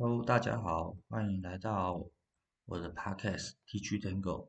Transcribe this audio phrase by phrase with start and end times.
[0.00, 2.06] Hello，大家好，欢迎来到
[2.66, 4.46] 我的 podcast T G Tango。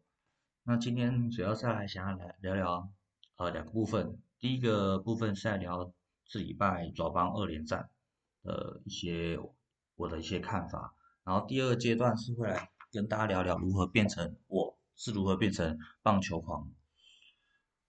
[0.62, 2.92] 那今天主要是来想要来聊聊
[3.38, 5.92] 呃两个部分，第一个部分是在聊
[6.28, 7.90] 这礼拜爪帮二连战
[8.44, 9.40] 的一些
[9.96, 10.94] 我的一些看法，
[11.24, 16.70] 然后第二个阶段是会来跟大家聊聊如何变成我是如何变成棒球狂。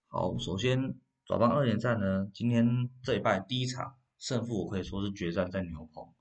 [0.07, 6.11] 好，首先爪帮二连战呢，今天这一拜第一场胜负我可以说是决战在牛棚。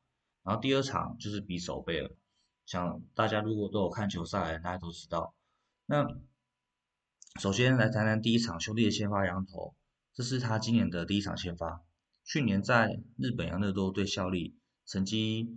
[0.43, 2.11] 然后第二场就是比手背了，
[2.67, 5.35] 像大家如果都有看球赛，大家都知道。
[5.87, 6.07] 那
[7.39, 9.75] 首先来谈谈第一场兄弟的先发羊头，
[10.15, 11.83] 这是他今年的第一场先发。
[12.25, 14.57] 去年在日本洋乐多队效力，
[14.87, 15.49] 成绩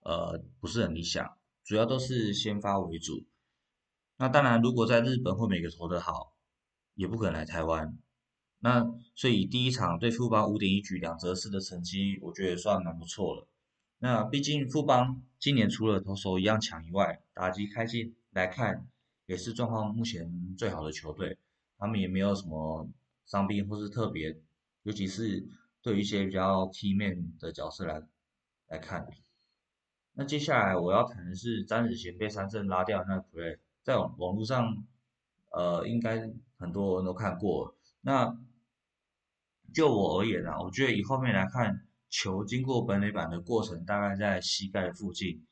[0.00, 3.26] 呃不是很理想，主要都是先发为主。
[4.16, 6.34] 那当然，如果在日本会每个投得好，
[6.94, 7.98] 也不可能来台湾。
[8.60, 8.84] 那
[9.14, 13.48] 所以第一场对富邦五点一局两折四的成绩，我觉得算蛮不错了。
[14.04, 18.84] 那毕竟富邦今年除了投手一样强以外，打击开心来看
[19.26, 21.38] 也是状况目前最好的球队。
[21.78, 22.88] 他们也没有什么
[23.26, 24.36] 伤病或是特别，
[24.82, 25.46] 尤其是
[25.82, 28.02] 对于一些比较 key man 的角色来
[28.66, 29.06] 来看。
[30.14, 34.84] 那接下来我要谈的是詹子贤被三振拉掉那个 play，在网网络上
[35.50, 37.76] 呃应该很多人都看过。
[38.00, 38.36] 那
[39.72, 41.86] 就我而言啊，我觉得以后面来看。
[42.12, 45.44] 球经过本垒板的过程大概在膝盖附近，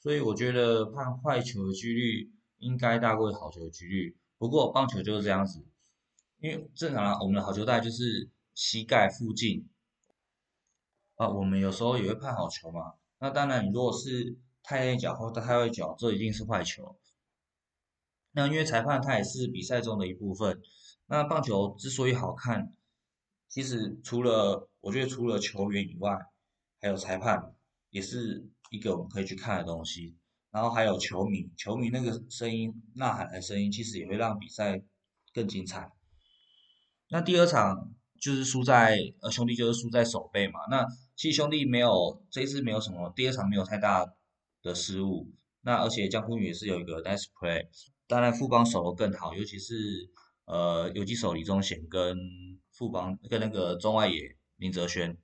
[0.00, 4.18] 所以我觉得判坏球的几率应该大过好球的几率。
[4.36, 5.64] 不过棒球就是这样子，
[6.40, 9.68] 因为正常我们的好球带就是膝盖附近
[11.14, 12.94] 啊，我们有时候也会判好球嘛。
[13.20, 16.98] 那当然，你如果是太内角或太外角，这一定是坏球。
[18.32, 20.60] 那因为裁判他也是比赛中的一部分。
[21.06, 22.72] 那棒球之所以好看。
[23.48, 26.18] 其实除了我觉得除了球员以外，
[26.80, 27.54] 还有裁判
[27.88, 30.16] 也是一个我们可以去看的东西。
[30.50, 34.82] 然后还有球迷，球迷那个声音呐喊的声音，其实也会让比赛
[35.32, 35.90] 更精彩。
[37.08, 40.60] 那第二场就是输在呃兄弟就是输在守备嘛。
[40.68, 40.84] 那
[41.16, 44.04] 其实兄弟没有这一次没有什么，第二场没有太大
[44.62, 45.32] 的失误。
[45.62, 47.66] 那而且江坤宇也是有一个 nice play，
[48.06, 50.10] 当然富邦守的更好，尤其是
[50.44, 52.18] 呃游击手李宗贤跟。
[52.74, 55.18] 富邦跟那个中外野林哲轩，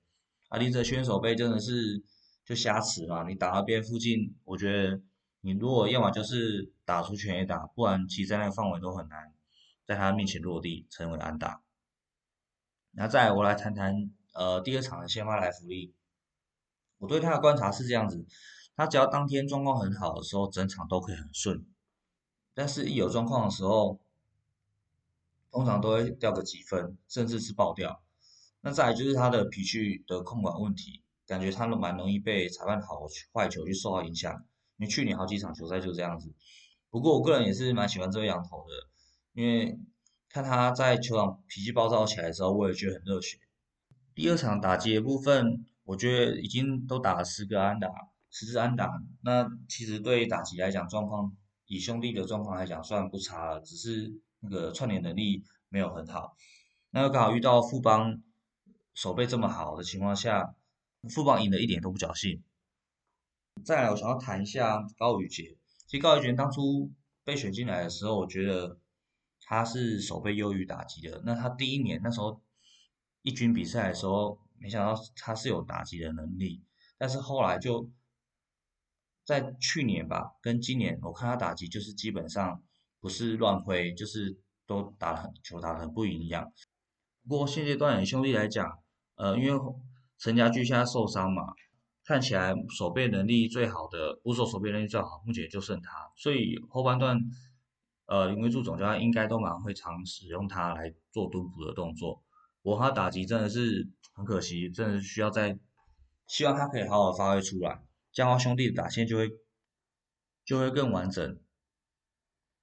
[0.49, 2.03] 啊林哲轩手背真的是
[2.43, 5.01] 就瞎持嘛，你打到边附近，我觉得
[5.39, 9.33] 你如果要么就是打出全垒打，不然其实在那个范围都很难
[9.85, 11.61] 在他面前落地成为安打。
[12.91, 15.93] 那再我来谈谈呃第二场的先发来福利，
[16.97, 18.25] 我对他的观察是这样子，
[18.75, 21.65] 他只要当天状况很好的时候，整场都可以很顺，
[22.53, 24.01] 但是一有状况的时候。
[25.51, 28.03] 通常都会掉个几分，甚至是爆掉。
[28.61, 34.33] 那再来就是他的脾气的控管问题，感觉他都蛮容易被裁判好坏球去受到影响。
[34.77, 36.33] 因为去年好几场球赛就这样子。
[36.89, 38.73] 不过我个人也是蛮喜欢这位羊头的，
[39.33, 39.77] 因为
[40.29, 43.37] 看他在球场脾气暴躁起来的时候，我也觉得很热血。
[44.15, 47.89] 第二场打击的部分，我觉得已经都打了十个安打，
[48.29, 48.89] 十支安打。
[49.21, 54.19] 那其实对打击来讲，状况以兄弟的状况来讲，算不差了，只是。
[54.41, 56.33] 那个串联能力没有很好，
[56.91, 58.21] 那刚好遇到富邦
[58.99, 60.53] 手背这么好的情况下，
[61.09, 62.43] 富邦赢的一点都不侥幸。
[63.63, 65.55] 再来，我想要谈一下高宇杰。
[65.87, 66.91] 其实高宇杰当初
[67.23, 68.77] 被选进来的时候，我觉得
[69.39, 71.21] 他是手背优于打击的。
[71.23, 72.41] 那他第一年那时候
[73.21, 76.61] 一军比赛的时候，没想到他是有打击的能力，
[76.97, 77.89] 但是后来就
[79.23, 82.61] 在去年吧，跟今年我看他打击就是基本上。
[83.01, 86.51] 不是乱挥，就是都打很球打很不一样。
[87.25, 88.77] 不过现阶段兄弟来讲，
[89.19, 89.59] 呃，因为
[90.17, 91.43] 陈家驹现在受伤嘛，
[92.05, 96.09] 看起来守备能力最好的，捕手守备能力最好，目前就剩他。
[96.15, 97.19] 所以后半段，
[98.05, 102.23] 呃，林威柱总教练应该都蛮会常使用他来做蹲捕的动作。
[102.61, 105.59] 我他打击真的是很可惜，真的需要在，
[106.25, 109.29] 希望他可以好好发挥出来，这样兄弟的打线就会
[110.45, 111.37] 就会更完整。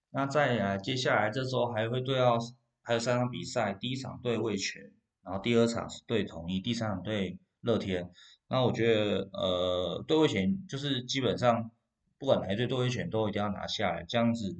[0.09, 2.38] 那再来，接下来这周还会对到，
[2.81, 4.91] 还有三场比赛，第一场对味全，
[5.26, 8.11] 然后第二场是对统一，第三场对乐天。
[8.49, 11.70] 那我觉得，呃，对位权就是基本上
[12.17, 14.56] 不管哪一队对位权都一定要拿下来，这样子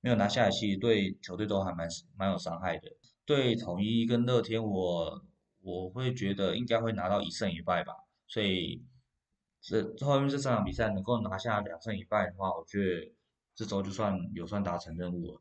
[0.00, 2.90] 没有拿下来，其实对球队都还蛮蛮有伤害的。
[3.24, 5.24] 对统一跟乐天，我
[5.62, 7.94] 我会觉得应该会拿到一胜一败吧。
[8.26, 8.84] 所以
[9.62, 13.14] 这后面这三场比赛能够拿下两胜一败的话，我觉得。
[13.56, 15.40] 这周就算有算达成任务了。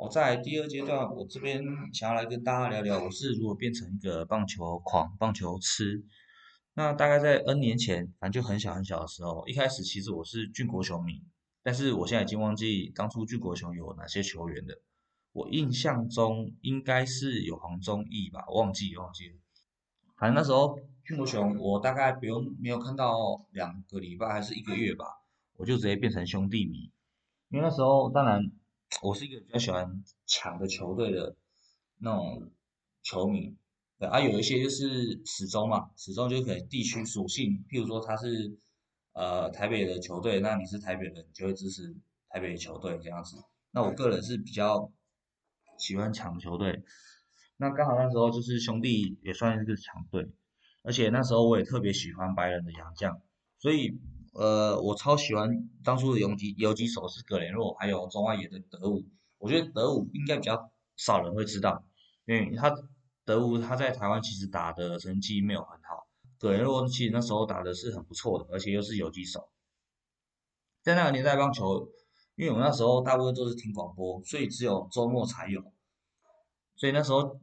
[0.00, 1.60] 我在第二阶段，我这边
[1.92, 6.04] 想要来跟大家聊聊，我是如何变成一个棒球狂、棒球痴。
[6.74, 11.24] 那大概在 N 年前，反正就很小很小的时候，一开始其实我是俊国球迷，
[11.64, 14.78] 但是我现在已经忘记当初俊国雄有哪些球员的。
[15.32, 19.34] 我印象中应该是有黄宗义吧，忘记忘记了。
[20.16, 25.06] 反正那时候俊国雄，我大概不用没有看到两个礼拜还是一个月吧，
[25.56, 26.92] 我就直接变成兄弟迷。
[27.50, 28.40] 因为那时候当然
[29.02, 31.36] 我是一个比较喜欢强的球队的
[31.98, 32.50] 那种
[33.02, 33.56] 球迷。
[33.98, 38.56] 对啊，有一些就是始终嘛，始终就可能地区属性，譬如说他是
[39.12, 41.96] 呃台北的球队，那你是台北人，你就会支持
[42.28, 43.36] 台北的球队这样子。
[43.72, 44.92] 那我个人是比较
[45.78, 46.84] 喜欢强球队，
[47.56, 50.30] 那刚好那时候就是兄弟也算是个强队，
[50.84, 53.20] 而且那时候我也特别喜欢白人的洋将，
[53.58, 53.98] 所以
[54.38, 55.50] 呃我超喜欢
[55.82, 59.04] 当初的游击游击手是格雷洛，还有中外野的德武，
[59.38, 61.84] 我觉得德武应该比较少人会知道，
[62.24, 62.72] 因为他。
[63.28, 66.08] 德武他在台湾其实打的成绩没有很好，
[66.38, 69.50] 葛雷洛其实那时候打的是很不错的，而且又是游击手。
[70.82, 71.90] 在那个年代棒球，
[72.36, 75.60] 因为我那时候大部分都是听广播，所以只有周末才有，
[76.74, 77.38] 所以那时候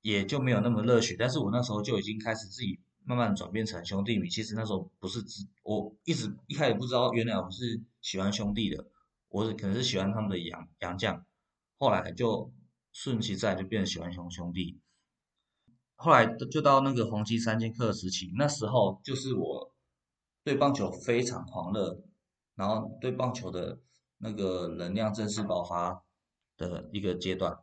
[0.00, 1.14] 也就没有那么热血。
[1.18, 4.28] 但是我那时候就已经开始自己慢慢转变成兄弟迷。
[4.28, 8.84] 其实那时候不是只我一直一开始不知道，原来我是喜欢兄弟的，
[9.28, 11.24] 我可能是喜欢他们的杨杨将，
[11.78, 12.52] 后来就
[12.92, 14.80] 顺其自然就变成喜欢兄兄弟。
[15.94, 19.72] 后来就到那个黄金三剑客时期，那时候就是我
[20.42, 22.02] 对棒球非常狂热，
[22.56, 23.78] 然后对棒球的
[24.18, 26.02] 那个能量正式爆发
[26.56, 27.56] 的一个阶段。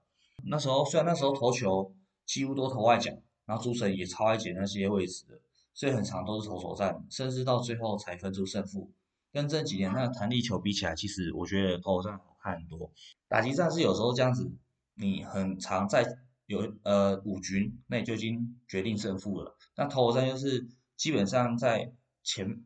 [0.46, 1.94] 那时候虽然那时候投球
[2.26, 3.12] 几乎都投外角，
[3.46, 5.40] 然后主神也超爱捡那些位置的，
[5.74, 8.92] 所以很长都是投手战，甚至到最后才分出胜负。
[9.32, 12.92] 跟这几年那个弹力球比起来，其实我觉得投手战好看很多。
[13.28, 14.52] 打击战是有时候这样子，
[14.96, 16.06] 你很常在。
[16.46, 19.56] 有呃五局内就已经决定胜负了。
[19.78, 20.68] 那投手战就是
[20.98, 22.66] 基本上在前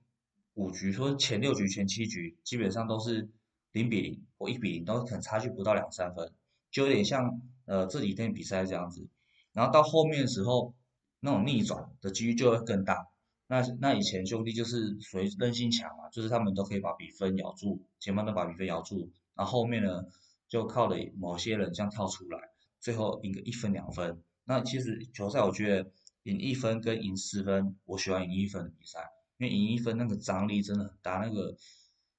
[0.56, 3.30] 五局说前六局、前七局，基本上都是
[3.74, 6.34] 零比零或一比零，都可能差距不到两三分，
[6.72, 9.08] 就有点像呃这几天比赛这样子。
[9.58, 10.76] 然后到后面的时候，
[11.20, 13.08] 那种逆转的几率就会更大。
[13.48, 20.04] 那那以前兄弟就是属于韧性强嘛，就是他们都可以把比分咬住，前面都把比分咬住，然后后面呢
[20.48, 22.38] 就靠了某些人这样跳出来。
[22.80, 25.90] 最后赢个一分两分，那其实球赛我觉得
[26.22, 31.58] 赢一分跟赢四分，我喜欢赢一分的比赛，因为赢一分那个张力真的很大，那个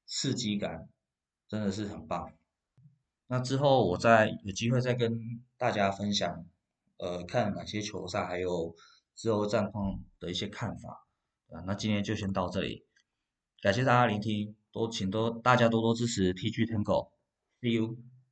[0.06, 0.88] 刺激感
[1.46, 2.32] 真的是很棒。
[3.28, 6.44] 那之后我再有机会再跟大家分享，
[6.98, 8.74] 呃，看哪些球赛，还有
[9.14, 11.06] 之后战况的一些看法。
[11.50, 12.84] 啊，那今天就先到这里，
[13.62, 17.96] 感谢大家聆听，多请多大家多多支持 TG Tango，See you。